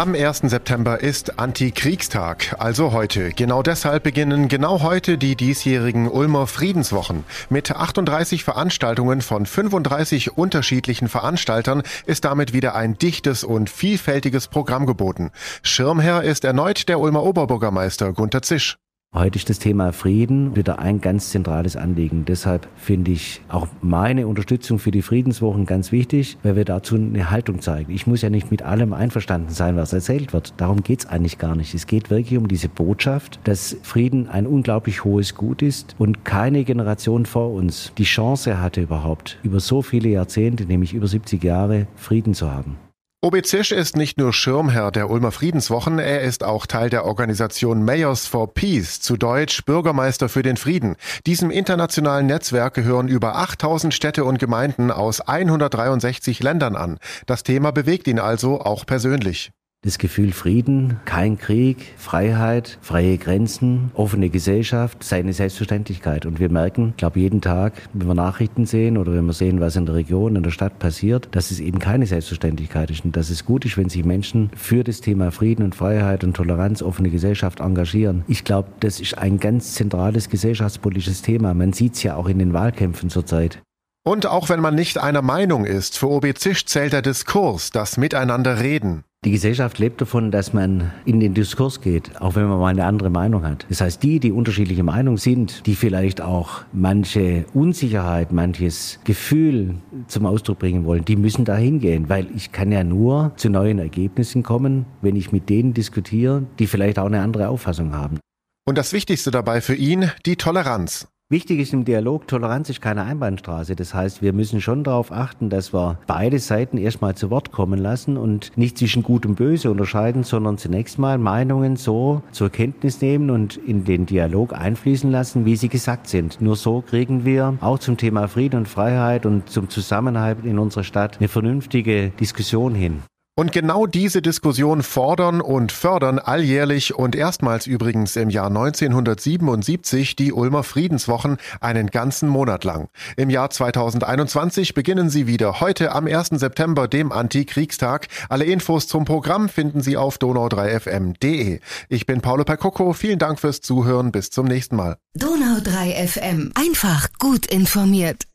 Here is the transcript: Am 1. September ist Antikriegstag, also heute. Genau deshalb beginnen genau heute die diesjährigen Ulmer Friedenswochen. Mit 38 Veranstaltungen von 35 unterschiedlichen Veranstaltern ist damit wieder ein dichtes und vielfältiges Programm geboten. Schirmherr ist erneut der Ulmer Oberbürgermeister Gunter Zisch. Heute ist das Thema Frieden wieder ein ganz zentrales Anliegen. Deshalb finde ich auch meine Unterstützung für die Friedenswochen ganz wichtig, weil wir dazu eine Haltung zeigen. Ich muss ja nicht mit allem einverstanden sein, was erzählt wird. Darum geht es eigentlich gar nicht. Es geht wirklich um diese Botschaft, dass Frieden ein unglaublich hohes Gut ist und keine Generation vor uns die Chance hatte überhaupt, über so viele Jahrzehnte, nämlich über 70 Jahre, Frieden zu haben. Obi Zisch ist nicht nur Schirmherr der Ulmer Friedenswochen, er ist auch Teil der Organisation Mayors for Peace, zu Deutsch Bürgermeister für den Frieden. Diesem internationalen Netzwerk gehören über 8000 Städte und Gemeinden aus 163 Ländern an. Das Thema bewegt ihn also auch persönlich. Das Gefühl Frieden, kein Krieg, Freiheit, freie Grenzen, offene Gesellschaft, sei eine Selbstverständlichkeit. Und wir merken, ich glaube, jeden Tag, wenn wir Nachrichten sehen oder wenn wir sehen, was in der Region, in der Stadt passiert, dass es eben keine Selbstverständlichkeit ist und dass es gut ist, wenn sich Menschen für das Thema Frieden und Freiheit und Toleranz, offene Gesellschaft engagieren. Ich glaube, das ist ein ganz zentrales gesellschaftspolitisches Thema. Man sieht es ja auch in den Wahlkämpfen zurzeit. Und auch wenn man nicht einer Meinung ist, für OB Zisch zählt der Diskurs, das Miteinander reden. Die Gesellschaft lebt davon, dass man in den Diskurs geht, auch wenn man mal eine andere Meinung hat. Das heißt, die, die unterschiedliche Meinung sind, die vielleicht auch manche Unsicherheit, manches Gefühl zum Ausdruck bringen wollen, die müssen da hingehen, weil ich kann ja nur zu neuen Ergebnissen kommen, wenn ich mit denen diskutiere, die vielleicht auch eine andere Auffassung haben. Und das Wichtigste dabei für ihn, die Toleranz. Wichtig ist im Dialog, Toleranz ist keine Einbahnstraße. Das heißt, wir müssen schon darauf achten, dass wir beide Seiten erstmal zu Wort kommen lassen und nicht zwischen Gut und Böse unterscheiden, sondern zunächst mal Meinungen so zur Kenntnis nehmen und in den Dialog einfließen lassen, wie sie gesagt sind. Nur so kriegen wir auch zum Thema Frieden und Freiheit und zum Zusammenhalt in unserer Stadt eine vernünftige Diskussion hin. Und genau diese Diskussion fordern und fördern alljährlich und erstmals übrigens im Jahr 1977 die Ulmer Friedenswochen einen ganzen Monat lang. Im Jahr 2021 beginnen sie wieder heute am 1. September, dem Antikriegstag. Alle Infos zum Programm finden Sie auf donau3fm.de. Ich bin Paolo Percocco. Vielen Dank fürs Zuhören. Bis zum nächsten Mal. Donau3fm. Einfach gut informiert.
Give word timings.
Am 0.00 0.14
1. 0.14 0.44
September 0.44 1.02
ist 1.02 1.38
Antikriegstag, 1.38 2.56
also 2.58 2.92
heute. 2.92 3.32
Genau 3.32 3.62
deshalb 3.62 4.02
beginnen 4.02 4.48
genau 4.48 4.80
heute 4.80 5.18
die 5.18 5.36
diesjährigen 5.36 6.08
Ulmer 6.08 6.46
Friedenswochen. 6.46 7.24
Mit 7.50 7.70
38 7.70 8.42
Veranstaltungen 8.42 9.20
von 9.20 9.44
35 9.44 10.38
unterschiedlichen 10.38 11.08
Veranstaltern 11.10 11.82
ist 12.06 12.24
damit 12.24 12.54
wieder 12.54 12.74
ein 12.74 12.96
dichtes 12.96 13.44
und 13.44 13.68
vielfältiges 13.68 14.48
Programm 14.48 14.86
geboten. 14.86 15.32
Schirmherr 15.62 16.22
ist 16.22 16.46
erneut 16.46 16.88
der 16.88 16.98
Ulmer 16.98 17.22
Oberbürgermeister 17.22 18.14
Gunter 18.14 18.40
Zisch. 18.40 18.78
Heute 19.12 19.40
ist 19.40 19.50
das 19.50 19.58
Thema 19.58 19.92
Frieden 19.92 20.54
wieder 20.54 20.78
ein 20.78 21.00
ganz 21.00 21.30
zentrales 21.30 21.74
Anliegen. 21.74 22.24
Deshalb 22.24 22.68
finde 22.76 23.10
ich 23.10 23.42
auch 23.48 23.66
meine 23.82 24.28
Unterstützung 24.28 24.78
für 24.78 24.92
die 24.92 25.02
Friedenswochen 25.02 25.66
ganz 25.66 25.90
wichtig, 25.90 26.38
weil 26.44 26.54
wir 26.54 26.64
dazu 26.64 26.94
eine 26.94 27.28
Haltung 27.28 27.60
zeigen. 27.60 27.92
Ich 27.92 28.06
muss 28.06 28.22
ja 28.22 28.30
nicht 28.30 28.52
mit 28.52 28.62
allem 28.62 28.92
einverstanden 28.92 29.50
sein, 29.50 29.76
was 29.76 29.92
erzählt 29.92 30.32
wird. 30.32 30.54
Darum 30.58 30.84
geht 30.84 31.00
es 31.00 31.06
eigentlich 31.06 31.38
gar 31.38 31.56
nicht. 31.56 31.74
Es 31.74 31.88
geht 31.88 32.08
wirklich 32.08 32.38
um 32.38 32.46
diese 32.46 32.68
Botschaft, 32.68 33.40
dass 33.42 33.76
Frieden 33.82 34.28
ein 34.28 34.46
unglaublich 34.46 35.02
hohes 35.02 35.34
Gut 35.34 35.60
ist 35.60 35.96
und 35.98 36.24
keine 36.24 36.62
Generation 36.62 37.26
vor 37.26 37.52
uns 37.52 37.92
die 37.98 38.04
Chance 38.04 38.62
hatte 38.62 38.80
überhaupt, 38.80 39.40
über 39.42 39.58
so 39.58 39.82
viele 39.82 40.08
Jahrzehnte, 40.08 40.66
nämlich 40.66 40.94
über 40.94 41.08
70 41.08 41.42
Jahre, 41.42 41.88
Frieden 41.96 42.32
zu 42.32 42.52
haben. 42.52 42.76
Obi 43.22 43.42
Zisch 43.42 43.70
ist 43.70 43.98
nicht 43.98 44.16
nur 44.16 44.32
Schirmherr 44.32 44.90
der 44.90 45.10
Ulmer 45.10 45.30
Friedenswochen, 45.30 45.98
er 45.98 46.22
ist 46.22 46.42
auch 46.42 46.64
Teil 46.64 46.88
der 46.88 47.04
Organisation 47.04 47.84
Mayors 47.84 48.26
for 48.26 48.54
Peace, 48.54 48.98
zu 48.98 49.18
Deutsch 49.18 49.62
Bürgermeister 49.66 50.30
für 50.30 50.42
den 50.42 50.56
Frieden. 50.56 50.96
Diesem 51.26 51.50
internationalen 51.50 52.24
Netzwerk 52.24 52.72
gehören 52.72 53.08
über 53.08 53.36
8000 53.36 53.92
Städte 53.92 54.24
und 54.24 54.38
Gemeinden 54.38 54.90
aus 54.90 55.20
163 55.20 56.42
Ländern 56.42 56.76
an. 56.76 56.96
Das 57.26 57.42
Thema 57.42 57.72
bewegt 57.72 58.08
ihn 58.08 58.20
also 58.20 58.62
auch 58.62 58.86
persönlich. 58.86 59.50
Das 59.82 59.96
Gefühl 59.96 60.32
Frieden, 60.32 61.00
kein 61.06 61.38
Krieg, 61.38 61.94
Freiheit, 61.96 62.76
freie 62.82 63.16
Grenzen, 63.16 63.90
offene 63.94 64.28
Gesellschaft, 64.28 65.02
sei 65.02 65.20
eine 65.20 65.32
Selbstverständlichkeit. 65.32 66.26
Und 66.26 66.38
wir 66.38 66.50
merken, 66.50 66.90
ich 66.90 66.96
glaube, 66.98 67.18
jeden 67.18 67.40
Tag, 67.40 67.72
wenn 67.94 68.06
wir 68.06 68.14
Nachrichten 68.14 68.66
sehen 68.66 68.98
oder 68.98 69.14
wenn 69.14 69.24
wir 69.24 69.32
sehen, 69.32 69.58
was 69.58 69.76
in 69.76 69.86
der 69.86 69.94
Region, 69.94 70.36
in 70.36 70.42
der 70.42 70.50
Stadt 70.50 70.78
passiert, 70.78 71.28
dass 71.30 71.50
es 71.50 71.60
eben 71.60 71.78
keine 71.78 72.04
Selbstverständlichkeit 72.04 72.90
ist 72.90 73.06
und 73.06 73.16
dass 73.16 73.30
es 73.30 73.46
gut 73.46 73.64
ist, 73.64 73.78
wenn 73.78 73.88
sich 73.88 74.04
Menschen 74.04 74.50
für 74.54 74.84
das 74.84 75.00
Thema 75.00 75.30
Frieden 75.30 75.64
und 75.64 75.74
Freiheit 75.74 76.24
und 76.24 76.34
Toleranz, 76.36 76.82
offene 76.82 77.08
Gesellschaft 77.08 77.60
engagieren. 77.60 78.22
Ich 78.28 78.44
glaube, 78.44 78.68
das 78.80 79.00
ist 79.00 79.16
ein 79.16 79.38
ganz 79.40 79.72
zentrales 79.72 80.28
gesellschaftspolitisches 80.28 81.22
Thema. 81.22 81.54
Man 81.54 81.72
sieht 81.72 81.94
es 81.94 82.02
ja 82.02 82.16
auch 82.16 82.28
in 82.28 82.38
den 82.38 82.52
Wahlkämpfen 82.52 83.08
zurzeit. 83.08 83.62
Und 84.04 84.26
auch 84.26 84.50
wenn 84.50 84.60
man 84.60 84.74
nicht 84.74 84.98
einer 84.98 85.22
Meinung 85.22 85.64
ist, 85.64 85.96
für 85.96 86.10
OB 86.10 86.36
Zisch 86.36 86.66
zählt 86.66 86.92
der 86.92 87.00
Diskurs, 87.00 87.70
das 87.70 87.96
Miteinander 87.96 88.60
reden. 88.60 89.04
Die 89.26 89.32
Gesellschaft 89.32 89.78
lebt 89.78 90.00
davon, 90.00 90.30
dass 90.30 90.54
man 90.54 90.92
in 91.04 91.20
den 91.20 91.34
Diskurs 91.34 91.82
geht, 91.82 92.18
auch 92.22 92.36
wenn 92.36 92.46
man 92.46 92.58
mal 92.58 92.68
eine 92.68 92.86
andere 92.86 93.10
Meinung 93.10 93.44
hat. 93.44 93.66
Das 93.68 93.82
heißt, 93.82 94.02
die, 94.02 94.18
die 94.18 94.32
unterschiedliche 94.32 94.82
Meinung 94.82 95.18
sind, 95.18 95.66
die 95.66 95.74
vielleicht 95.74 96.22
auch 96.22 96.62
manche 96.72 97.44
Unsicherheit, 97.52 98.32
manches 98.32 98.98
Gefühl 99.04 99.74
zum 100.06 100.24
Ausdruck 100.24 100.60
bringen 100.60 100.86
wollen, 100.86 101.04
die 101.04 101.16
müssen 101.16 101.44
da 101.44 101.54
hingehen, 101.54 102.08
weil 102.08 102.28
ich 102.34 102.50
kann 102.50 102.72
ja 102.72 102.82
nur 102.82 103.32
zu 103.36 103.50
neuen 103.50 103.78
Ergebnissen 103.78 104.42
kommen, 104.42 104.86
wenn 105.02 105.16
ich 105.16 105.32
mit 105.32 105.50
denen 105.50 105.74
diskutiere, 105.74 106.46
die 106.58 106.66
vielleicht 106.66 106.98
auch 106.98 107.04
eine 107.04 107.20
andere 107.20 107.50
Auffassung 107.50 107.92
haben. 107.92 108.18
Und 108.66 108.78
das 108.78 108.94
Wichtigste 108.94 109.30
dabei 109.30 109.60
für 109.60 109.74
ihn, 109.74 110.10
die 110.24 110.36
Toleranz. 110.36 111.08
Wichtig 111.32 111.60
ist 111.60 111.72
im 111.72 111.84
Dialog, 111.84 112.26
Toleranz 112.26 112.70
ist 112.70 112.80
keine 112.80 113.04
Einbahnstraße. 113.04 113.76
Das 113.76 113.94
heißt, 113.94 114.20
wir 114.20 114.32
müssen 114.32 114.60
schon 114.60 114.82
darauf 114.82 115.12
achten, 115.12 115.48
dass 115.48 115.72
wir 115.72 115.96
beide 116.08 116.40
Seiten 116.40 116.76
erstmal 116.76 117.14
zu 117.14 117.30
Wort 117.30 117.52
kommen 117.52 117.78
lassen 117.78 118.16
und 118.16 118.50
nicht 118.56 118.76
zwischen 118.76 119.04
Gut 119.04 119.24
und 119.24 119.36
Böse 119.36 119.70
unterscheiden, 119.70 120.24
sondern 120.24 120.58
zunächst 120.58 120.98
mal 120.98 121.18
Meinungen 121.18 121.76
so 121.76 122.22
zur 122.32 122.50
Kenntnis 122.50 123.00
nehmen 123.00 123.30
und 123.30 123.56
in 123.58 123.84
den 123.84 124.06
Dialog 124.06 124.54
einfließen 124.54 125.08
lassen, 125.08 125.44
wie 125.44 125.54
sie 125.54 125.68
gesagt 125.68 126.08
sind. 126.08 126.40
Nur 126.40 126.56
so 126.56 126.80
kriegen 126.80 127.24
wir 127.24 127.56
auch 127.60 127.78
zum 127.78 127.96
Thema 127.96 128.26
Frieden 128.26 128.56
und 128.56 128.68
Freiheit 128.68 129.24
und 129.24 129.48
zum 129.48 129.68
Zusammenhalt 129.68 130.44
in 130.44 130.58
unserer 130.58 130.82
Stadt 130.82 131.18
eine 131.20 131.28
vernünftige 131.28 132.10
Diskussion 132.18 132.74
hin. 132.74 133.04
Und 133.40 133.52
genau 133.52 133.86
diese 133.86 134.20
Diskussion 134.20 134.82
fordern 134.82 135.40
und 135.40 135.72
fördern 135.72 136.18
alljährlich 136.18 136.94
und 136.94 137.16
erstmals 137.16 137.66
übrigens 137.66 138.14
im 138.16 138.28
Jahr 138.28 138.48
1977 138.48 140.14
die 140.14 140.34
Ulmer 140.34 140.62
Friedenswochen 140.62 141.38
einen 141.58 141.86
ganzen 141.86 142.28
Monat 142.28 142.64
lang. 142.64 142.90
Im 143.16 143.30
Jahr 143.30 143.48
2021 143.48 144.74
beginnen 144.74 145.08
sie 145.08 145.26
wieder 145.26 145.58
heute 145.60 145.92
am 145.92 146.06
1. 146.06 146.32
September, 146.34 146.86
dem 146.86 147.12
Antikriegstag. 147.12 148.08
Alle 148.28 148.44
Infos 148.44 148.88
zum 148.88 149.06
Programm 149.06 149.48
finden 149.48 149.80
Sie 149.80 149.96
auf 149.96 150.18
donau3fm.de. 150.18 151.60
Ich 151.88 152.04
bin 152.04 152.20
Paolo 152.20 152.44
Percocco. 152.44 152.92
Vielen 152.92 153.18
Dank 153.18 153.40
fürs 153.40 153.62
Zuhören. 153.62 154.12
Bis 154.12 154.28
zum 154.28 154.48
nächsten 154.48 154.76
Mal. 154.76 154.98
Donau3fm. 155.18 156.50
Einfach 156.54 157.08
gut 157.18 157.46
informiert. 157.46 158.29